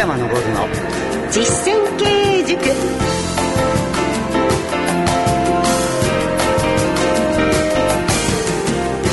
[0.00, 0.30] 山昇の。
[1.30, 2.58] 実践経営塾。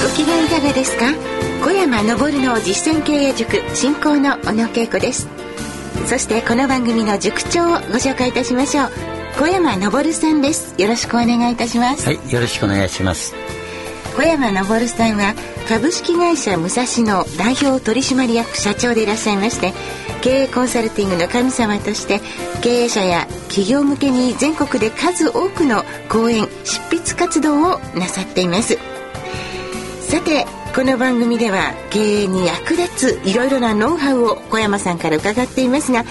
[0.01, 1.13] ご機嫌いかがですか？
[1.61, 5.27] 小山昇の実践経営塾進行の小野恵子です。
[6.05, 8.89] そしてこの番組の塾長をご紹介いたしましょう。
[9.37, 10.73] 小山昇さんです。
[10.81, 12.05] よろしくお願いいたします。
[12.05, 13.35] はいよろしくお願いします
[14.17, 15.35] 小山昇さんは
[15.69, 19.73] 株式会社武蔵野代表取締役社長でいらっしゃいまして
[20.23, 22.19] 経営コンサルティングの神様として
[22.63, 28.79] 経営者や企業向けに全国で数多くの講演執筆活動をなさっています。
[30.01, 36.05] さてこの番組では経営に役立ついろいろなノウハウを小山さんから伺っていますが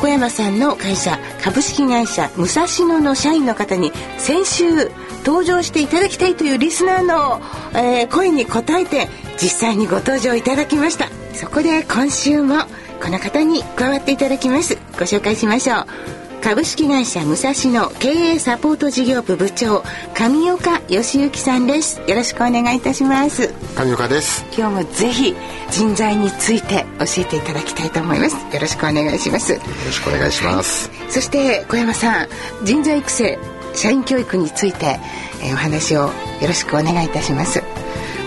[0.00, 4.90] 小山さんの会社株式会社武蔵野の社員の方に先週
[5.24, 7.40] 登場していただきたいというリスナーの、
[7.72, 9.08] えー、声に応えて
[9.40, 11.08] 実際にご登場いただきました。
[11.34, 12.64] そこで今週も
[13.02, 14.76] この方に加わっていただきます。
[14.92, 16.25] ご紹介しましょう。
[16.46, 19.82] 株式会社武蔵野経営サポート事業部部長
[20.14, 22.00] 上岡義行さんです。
[22.06, 23.52] よろしくお願いいたします。
[23.74, 24.44] 上岡です。
[24.56, 25.34] 今日もぜひ
[25.72, 28.36] 人材について教えていただきたいと思います。
[28.36, 29.54] よろしくお願いします。
[29.54, 30.88] よろしくお願いします。
[31.08, 32.28] そして小山さん
[32.62, 33.40] 人材育成
[33.74, 35.00] 社員教育について、
[35.42, 36.12] えー、お話をよ
[36.46, 37.60] ろしくお願いいたします。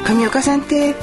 [0.06, 0.94] 上岡さんって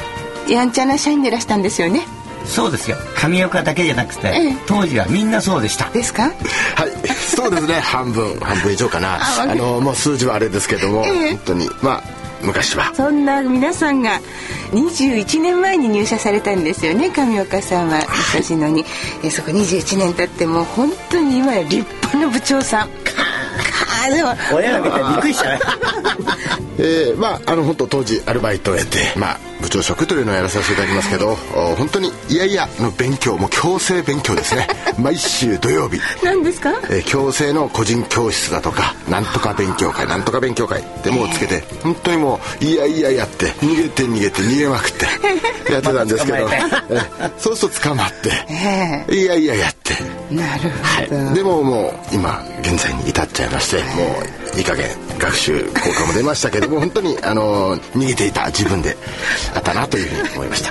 [0.51, 2.07] やんちゃな社員でいらしたんですよね。
[2.45, 2.97] そうですよ。
[3.17, 5.91] 上岡だけじゃなくて、ええ、当時はみんなそうでした。
[5.91, 6.23] ですか？
[6.23, 7.81] はいそうですね。
[7.81, 8.39] 半分。
[8.41, 9.19] 半分以上かな。
[9.43, 11.69] あのもう数字はあれですけども、え、本当に。
[11.83, 12.03] まあ
[12.43, 12.93] 昔は。
[12.95, 14.21] そんな皆さんが
[14.73, 18.01] 21年前に入社されたんですよね上岡さんは。
[18.33, 18.85] 武蔵野に、
[19.25, 22.89] えそこ21年経ってもう本当に今や立派な部長さん。
[24.11, 25.59] で も親が見たらびっくりしたね
[26.79, 31.35] えー、まああの本当当時アルバイトをやってまあ部長職というのをやらさせていただきますけど、
[31.77, 34.69] 本当にいやいやの勉強もう強制勉強ですね。
[34.97, 36.01] 毎週土曜日。
[36.23, 45.07] 何ですか、えー、強制の個人教室だとかなんとか勉強会なんとか勉強会でもうつけて、本当にもういやいややって逃げて逃げて逃げまくって
[45.73, 49.97] やってたんですけど、えー、そうすると捕まって、えー、いやいややって。
[50.31, 50.71] なる
[51.09, 58.97] ほど、はい、でももう今現在に至っちゃいましてもういい加減学習効果も出ましたけども本当にあの逃げていた自分で
[59.55, 60.71] あったなというふうに思いました。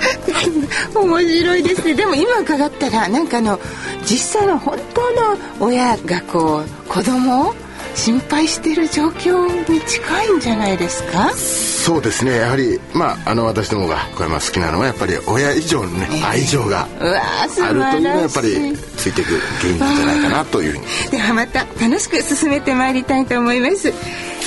[1.00, 1.94] 面白いですね。
[1.94, 3.60] でも今伺ったらなんかあの
[4.04, 7.54] 実際の本当の親がこう子供を
[7.96, 11.32] 心配している状況に近いんじゃないですか？
[11.34, 12.36] そうですね。
[12.36, 20.84] やはりまああの私どもが小山好きなのはやっぱり親以上のね、えー、愛情があるというのはやっぱりついていく原因なんじゃないかなというふうに。
[21.10, 23.92] ではまた楽しく進めてまいりたいと思います。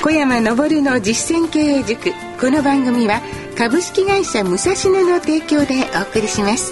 [0.03, 2.11] 小山昇の実践経営塾。
[2.39, 3.21] この番組は
[3.57, 6.71] 株式会社武蔵野の提供でお送りします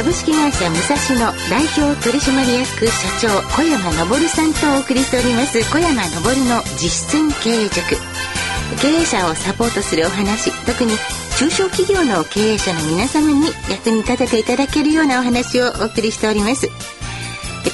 [0.00, 5.60] 株式会社武蔵野代表取締役社長小山昇さんとお送りしております。
[5.70, 7.96] 小山昇の実践経営塾。
[8.80, 10.52] 経営者をサポートするお話。
[10.64, 10.94] 特に
[11.38, 16.70] 中小企業の経営者の皆様に役に立てていただけるようなお話をお送りしております。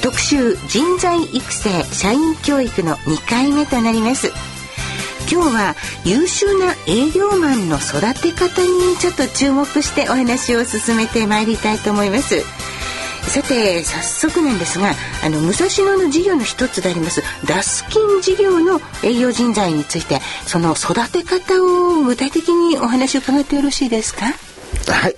[0.03, 4.33] 特集人材育成社員教育の2回目となります。
[5.29, 12.41] 今日は優秀な営業マンの育て方にちょっと注目してお話を進めてまいりたいと思います。
[13.29, 24.27] さて早速なんですがあの武蔵野の事業の一つでありますダスキン事業の営業人材についてその育て方を具体的にお話を伺ってよろしいですか？
[24.27, 25.15] はい。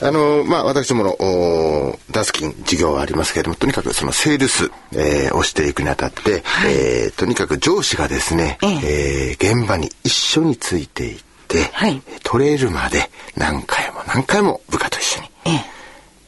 [0.00, 15.28] あの、まあ、私どもの、ダスキン事業はありますけれども、とにかくそのセールス、えー、をしていくにあたって、はい、えー、とにかく上司がですね、ええー、現場に一緒についていって、はい、取れるまで何回も何回も部下と一緒に、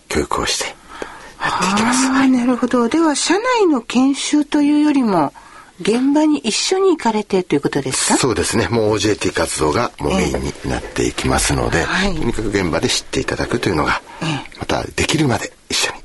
[0.09, 2.07] 教育をしてやっていきます。
[2.09, 2.89] はい、なるほど。
[2.89, 5.33] では、社内の研修というよりも、
[5.81, 8.19] 現場に一緒に行かれてということですか？
[8.19, 8.67] そうですね。
[8.69, 15.99] もう OJT 活動がもうメインになっていきますので、えーはい、とにかく現場で知っていただくというのが、えー、またできるまで一緒に。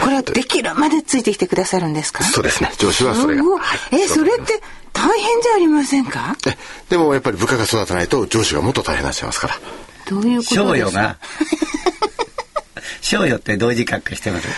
[0.00, 2.22] これはできるまでついてきてくださるんですか？
[2.22, 2.70] そうですね。
[2.78, 3.58] 上司はそれが、は
[3.90, 4.60] い、えそれって
[4.92, 6.36] 大変じゃありませんか？
[6.46, 6.56] え
[6.88, 9.54] でもやっぱり部下が育たないと上司がもっと大変になっちゃいますから。
[10.08, 11.00] どういうことですか？
[11.02, 11.18] が？
[13.00, 14.48] 賞与って同時格好してます？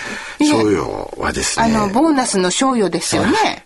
[0.45, 1.65] 賞与はですね。
[1.65, 3.65] あの、ボーナスの賞与ですよね。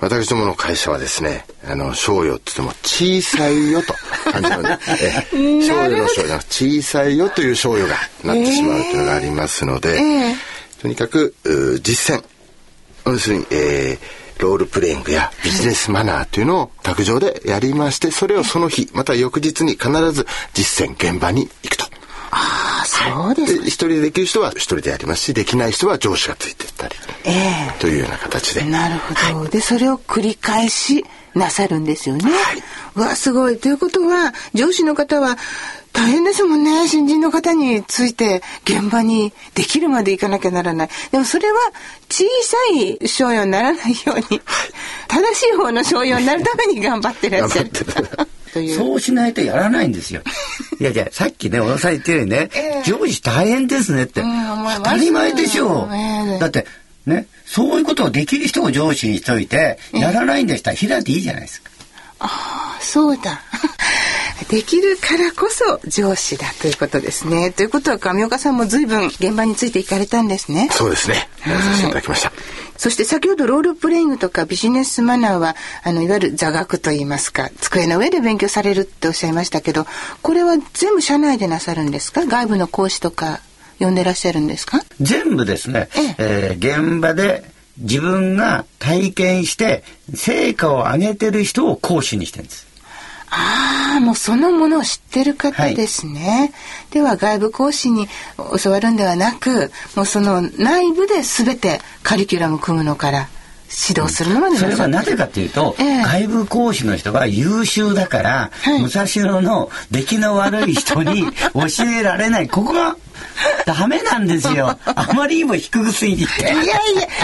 [0.00, 3.94] 私どもの会社はですね、あの、賞与って言っても小さいよと。
[4.30, 10.34] 感じので、えー、 賞与の賞与小さいよという賞与がなってしまうというのがありますので、えー、
[10.80, 11.34] とにかく
[11.82, 12.24] 実践、
[13.06, 21.86] 要するに、えー、ロールプレイングやビジネスマナーというのを卓上でやりまして、それをその日、また翌日に必ず実践現場に行くと。
[23.00, 26.96] ああ、そうです、ね、一人でできる人は一人でやりますし、できない人は上司がついてったり。
[27.24, 28.64] ええー、というような形で。
[28.64, 29.40] なるほど。
[29.40, 31.04] はい、で、それを繰り返し
[31.34, 32.24] なさるんですよね。
[32.24, 32.62] はい。
[32.96, 33.58] うわ、すごい。
[33.58, 35.36] ということは、上司の方は、
[35.92, 36.86] 大変ですもんね。
[36.86, 40.88] 新人の方について現場にできるまで行かなきゃならない。
[41.10, 41.58] でもそれは
[42.08, 44.40] 小さい商用にならないように、
[45.08, 47.70] 正しい方の商用になるために頑張ってらっしゃる。
[48.76, 50.22] そうしないとやらないんですよ。
[50.80, 54.22] いやいや、さっきね、小野さん言ってるようにね、えー、上司大変ですねって。
[54.76, 55.94] 当たり前でしょう。
[55.94, 56.66] えー、だって、
[57.06, 61.70] ね、そういうことをできる人を上司にしといて、やらないんでしたら開いていいじゃないですか。
[62.20, 63.40] ああ、そうだ。
[64.50, 67.52] できるからこそ上司だということですね。
[67.52, 70.68] ということは上岡さんも随分現場についていかれたんですね。
[70.72, 71.28] そうですね。
[71.46, 72.32] やらさせていただきました。
[72.76, 75.54] そして先ほどロールプレイングとかビジネスマナーは、
[75.84, 79.86] あの、いわゆる座学といいますか、机の上で勉強されるっておっしゃいましたけど、
[80.22, 82.24] これは全部社内でなさるんですか？
[82.26, 83.40] 外部の講師とか
[83.78, 84.80] 呼んでらっしゃるんですか？
[85.00, 87.44] 全部ですね、えええー、現場で
[87.78, 92.66] 自分が体験して成果を上げてる人を講師にしてるんです。
[93.30, 96.20] ああ、もうそのものを知ってる方ですね。
[96.20, 96.44] は
[96.90, 98.08] い、では外部講師に
[98.62, 103.28] 教わるんではなく、もうその内部で全てカリキュラム組むのから
[103.70, 111.24] 指導するのまで、うん、それはなぜかというと、えー、外部講師の人が優秀だから、はい、武蔵野の出来の悪い人に
[111.54, 112.48] 教えられない。
[112.48, 112.96] ここが
[113.64, 114.76] ダメなんですよ。
[114.84, 116.42] あまりにも低くすぎて。
[116.42, 116.76] いやいや、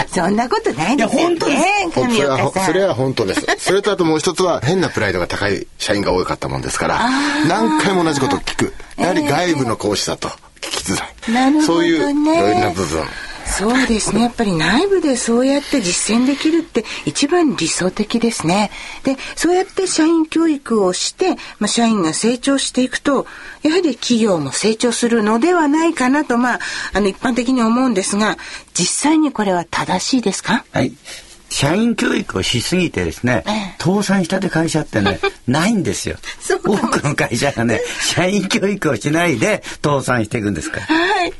[0.07, 1.21] そんなことないですよ。
[1.21, 1.63] いや、本当です。
[1.93, 3.45] それは、それは本当です。
[3.59, 7.09] それとあともう一つは、変なプライドが高い社員が多かったもんですから、
[7.47, 8.73] 何回も同じことを聞く。
[8.97, 10.29] やはり外部の講師だと
[10.61, 11.33] 聞きづらい。
[11.33, 13.03] なるほど、ね、そういういろいろな部分。
[13.49, 14.21] そうですね。
[14.21, 18.69] やっぱり内部でそうやって実践できるって一番理想的ですね。
[19.03, 23.25] で、そうやって社員教育をして、まあ、社員が成長していくと、
[23.63, 26.59] やはり企業も成長するのではないかなと、まあ、
[26.93, 28.37] あの一般的に思うんですが、
[28.73, 30.63] 実際にこれは正しいですか？
[30.71, 30.93] はい。
[31.49, 36.17] 社員教育をしすぎてですね、ええ、倒産したって会社ってね、 ないんですよ。
[36.61, 40.85] 多くの会社がね、社員教育をしないで倒産していくんですから。
[40.87, 41.33] はい。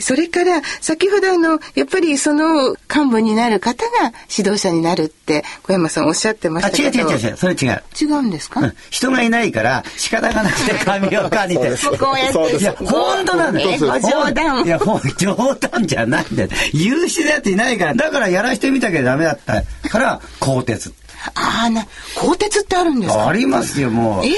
[0.00, 7.08] それから、先ほどあの、やっぱりその幹部になる方が指導者になるって、小山さんおっしゃってましたけど。
[7.08, 7.82] あ、違う違う違う、それ違う。
[8.00, 11.70] 違うんですか、うん、人がいないから仕方がなくて神岡にて。
[11.98, 12.56] こうやって。
[12.56, 13.78] いや、本当なんだよ。
[13.78, 14.64] 冗談。
[14.64, 16.48] いや、もう冗談じゃないんだよ。
[16.72, 20.92] 優秀なやついないから、だからやらしてみたけどダメだったから、鋼鉄。
[21.34, 21.86] ああ、な、
[22.16, 23.28] 鋼鉄ってあるんですか？
[23.28, 24.24] ありますよ、もう。
[24.24, 24.32] ええ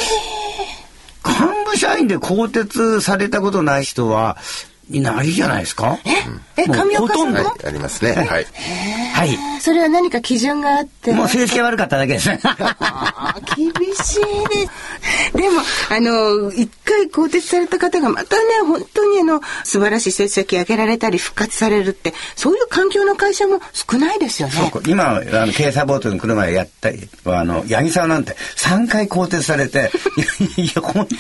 [1.25, 4.37] ー、幹部社員で鋼鉄されたことない人は、
[4.91, 5.99] いないじゃないですか？
[6.57, 8.13] え、え、上岡さんも、ありますね。
[8.13, 8.47] はい。
[9.15, 9.39] はい。
[9.61, 11.13] それは何か基準があって？
[11.13, 12.29] もう成績悪かっただけです。
[12.29, 15.33] 厳しいです。
[15.37, 24.55] でも、あの、一回更迭された方がまたね、本当にあの、素晴らしい成績上げられたり復活されるって、そういう環境の会社も少ないですよね。
[24.87, 29.91] 今、あの、警察ボートの車でやったり、あの、八木さんなんて3回更迭されて、
[30.57, 31.15] いや、ほんで、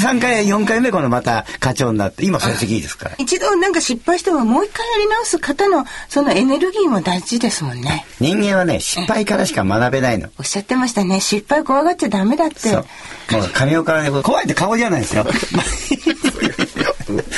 [0.00, 3.14] 3回、4回目このまた課長になって、今成績いいですから。
[3.18, 8.04] 一度なんか失敗してももう一回やり直す方の、そのエネルギーも大事ですもんね。
[8.20, 10.28] 人間はね、失敗からしか学べないの。
[10.38, 11.20] おっしゃってましたね。
[11.20, 12.58] 失敗怖がっちゃダメだって。
[12.70, 12.86] そう。
[13.32, 15.26] もう、神岡ね、怖いって顔じゃないですよ。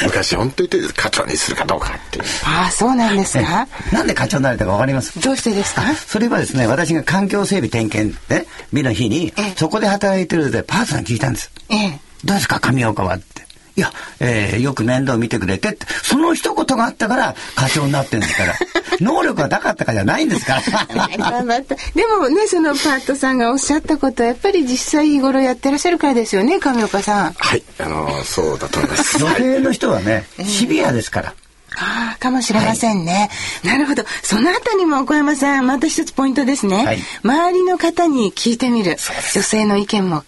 [0.05, 2.25] 昔本当に言って課長にするかどうかっていう。
[2.45, 3.67] ああ、そうなんですか。
[3.93, 5.19] なんで課長になれたかわかります？
[5.21, 5.83] どうしてですか？
[5.95, 11.51] それはですね、私が環境整備点検ね、見の日に、そこで働いてるでパートナーに聞いたんです。
[11.71, 12.01] ええ。
[12.25, 13.43] どうですか、神岡はって。
[13.77, 13.91] いや、
[14.23, 18.55] えー、よく面倒見てくれてって、その一言があったから課長になってるんですから。
[19.01, 21.09] 能力がなかったかじゃないんですから。
[21.09, 27.33] でもね、そのパートさんがおっしゃったことは、やっぱり実際日頃やってらっしゃるからですよね、上岡さん。
[27.33, 29.19] はい、あのー、そうだと思います。
[29.25, 31.35] 女性の人はね、シビアですから。
[31.77, 33.31] ああ、かもしれませんね、
[33.65, 33.73] はい。
[33.73, 34.05] なるほど。
[34.23, 36.85] そのあたりも小山さん、また一つポイントですね。
[36.85, 38.99] はい、周りの方に聞いてみる。
[39.35, 40.25] 女性の意見も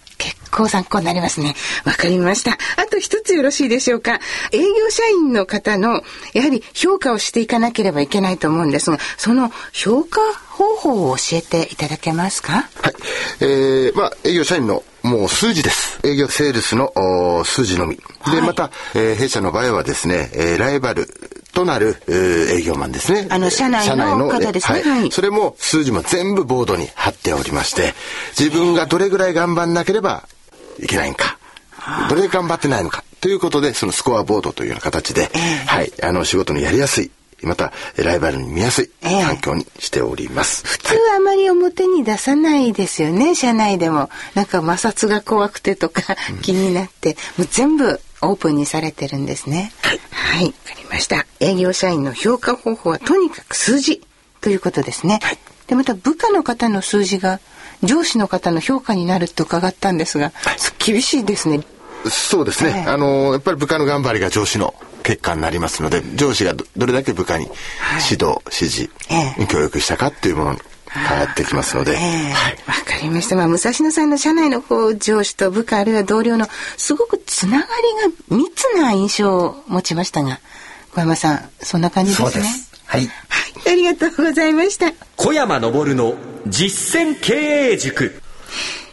[0.55, 1.53] 結構参考になりますね。
[1.83, 2.51] わかりました。
[2.53, 4.21] あと一つよろしいでしょうか。
[4.53, 6.01] 営業社員の方の、
[6.33, 12.53] やはり評価をしていかなければいけないと思うんですが、その評価方法を教えていただけますか？
[12.53, 12.93] はい。
[13.41, 15.99] えー、まあ、営業社員のもう数字です。
[16.07, 17.97] 営業セールスの数字のみ。
[17.97, 21.07] で、また、えー、弊社の場合はですね、えー、ライバル
[21.53, 22.15] となる、えー、
[22.59, 23.27] 営業マンですね。
[23.29, 24.81] あの、社内の方ですね。
[24.81, 25.11] はい。
[25.11, 27.93] それも数字も全部ボードに貼っておりまして、
[28.39, 30.29] 自分がどれぐらい頑張んなければ
[30.79, 31.37] いけないんか。
[32.09, 33.03] どれで頑張ってないのか。
[33.21, 35.29] ということで、そのスコアボードというような形で、
[35.67, 40.63] はい、あの、仕事のやりやすい、また、ライバルに見やすい環境にしております。
[40.65, 44.09] えー、普通あまり表に出さないですよね、社内でも。
[44.33, 49.71] なんか摩擦が怖くてとか気になって、もう全部オープンにされてるんですね。
[49.81, 50.01] はい。
[50.11, 51.25] はい、わかりました。
[51.39, 54.01] 営業社員の評価方法はとにかく数字
[54.41, 55.19] ということですね。
[55.21, 55.37] はい。
[55.67, 57.39] で、また部下の方の数字が
[57.83, 61.61] 上司の方の評価になると伺ったんですが、はい、厳しいですね。
[62.09, 62.83] そうですね。
[62.85, 67.45] えー、あの、やっぱり部下の頑張りが上司の結果になりますので、上司がどれだけ部下に
[68.09, 70.59] 指導、はい、指示、えー、教育したかっていうものに
[70.91, 71.93] 変わってきますので。
[71.93, 72.55] わ、えー、はい、
[72.85, 73.35] かりました。
[73.35, 77.67] まあ、武蔵野さんの社内のこう上司と部下あるいは同僚のすごくつなが
[78.29, 80.39] りが密な印象を持ちましたが、
[80.93, 82.45] 小山さん、そんな感じですね。
[82.45, 83.01] すはい。
[83.01, 83.71] はい。
[83.73, 84.93] ありがとうございました。
[85.17, 86.15] 小山昇の
[86.47, 87.33] 実践経
[87.71, 88.21] 営塾。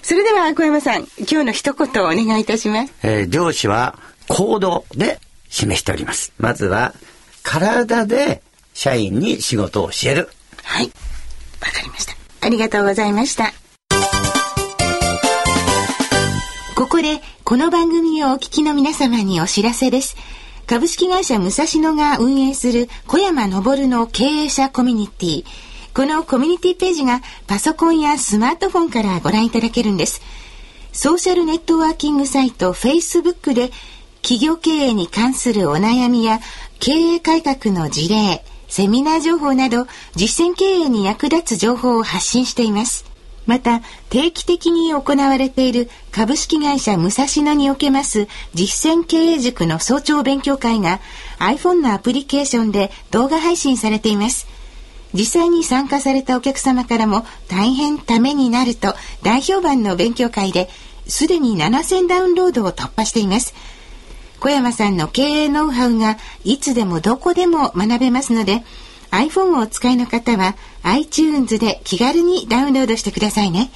[0.02, 2.92] それでは小山さん、今日の一言をお願いいたします。
[3.02, 6.32] えー、上司は行動で示しております。
[6.38, 6.94] まずは、
[7.42, 8.42] 体で
[8.72, 10.30] 社員に仕事を教える。
[10.62, 10.86] はい。
[10.86, 10.90] わ
[11.70, 12.14] かりました。
[12.40, 13.52] ありがとうございました。
[16.74, 20.16] ここで、この番組をお聞きの皆様にお知らせです。
[20.66, 25.71] 株式会社武蔵野が運営する小山昇の経営者コミュニティ。
[25.94, 30.22] このコミュニティページがパソコンやスマートフォンからご覧いただけるんです。
[30.92, 33.70] ソーシャルネットワーキングサイト Facebook で
[34.22, 36.40] 企業経営に関するお悩みや
[36.80, 43.04] 経営改革の事例、セミナー情報など実践経営に役立つ情報を発信しています。
[43.44, 51.00] また、定期的に行われている株式会社武蔵野におけます実践経営塾の早朝勉強会が
[51.38, 54.46] iPhone のアプリケーションで動画配信されています。
[55.14, 60.68] 実際に参加されたお客様からも大変ためになると大評判の勉強会で
[61.06, 63.54] すでに7000ダウンロードを突破しています。
[64.40, 68.64] 小山さんの経営ノウハウがいつでもどこでも学べますので
[69.12, 73.70] iPhone をお使いの方は iTunes で気軽にダウンロードしてくださいね。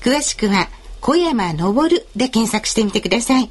[0.00, 0.68] 詳しくは
[1.00, 3.50] 小山昇で検索してみてください。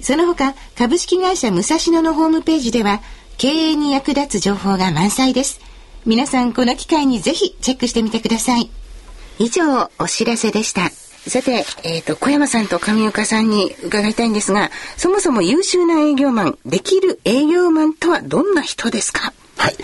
[0.00, 3.00] その他株式会社武蔵野のホームページでは
[3.36, 5.67] 経営に役立つ情報が満載です。
[6.08, 8.70] 皆さんこの機会にぜひチェックしてみてください。
[9.38, 10.88] 以上、お知らせでした。
[10.88, 19.34] さて、えっ、ー、と、小山さんと上岡さんに伺いたいんですが、そもそも優秀な営業マン、できる営業マンとはどんな人ですか？
[19.58, 19.76] はい。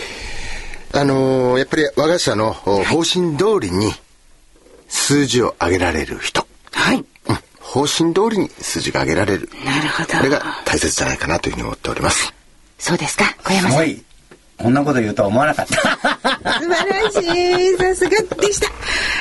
[0.93, 3.93] あのー、やっぱり我が社の方針通りに
[4.89, 6.47] 数字を上げられる人。
[6.73, 6.97] はい。
[6.97, 7.05] うん。
[7.61, 9.51] 方針通りに数字が上げられる。
[9.63, 10.17] なるほど。
[10.17, 12.33] これが大切じゃないかなというふうに思っております。
[12.79, 14.14] そうですか、小山さん。
[14.57, 15.75] こんなこと言うとは思わなかった。
[15.77, 17.17] 素晴らし
[17.75, 17.77] い。
[17.77, 18.69] さすがでした。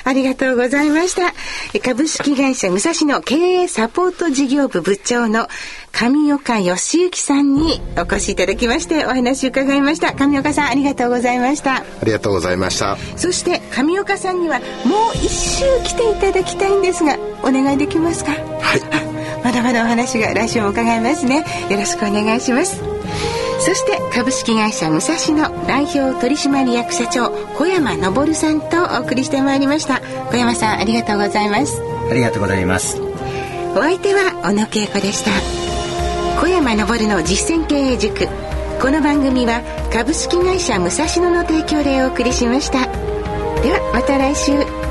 [0.06, 1.34] ありがとうございました。
[1.80, 5.48] 株式会社武蔵野経営サポート事業部部長の
[5.92, 10.14] 上岡義行さんにお越しいただきましてお話を伺いました。
[10.14, 11.78] 上岡さんありがとうございました。
[11.78, 12.98] ありがとうございました。
[13.18, 18.32] そして上岡さんにはもう一周来ていただきたいんですが、お願いできますか？
[18.32, 18.82] はい。
[19.44, 21.44] まだまだお話が来週も伺いますね。
[21.70, 22.93] よろしくお願いします。
[23.66, 30.02] そして株式会社武蔵野代表取締役社長小山昇さんとお送りしてまいりました。
[30.30, 31.82] 小山さんありがとうございます。
[32.12, 33.00] ありがとうございます。
[33.02, 35.32] お相手は小野恵子でした。
[36.42, 38.28] 小山昇の実践経営塾。
[38.82, 39.62] この番組は
[39.94, 42.80] 株式会社武蔵野の提供でお送りしました。
[43.62, 44.83] ではまた来週